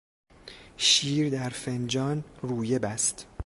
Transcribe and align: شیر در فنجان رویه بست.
شیر 0.77 1.29
در 1.29 1.49
فنجان 1.49 2.23
رویه 2.43 2.79
بست. 2.79 3.27